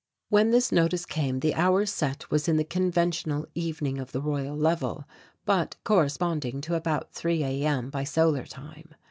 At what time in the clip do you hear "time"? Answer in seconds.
8.47-8.95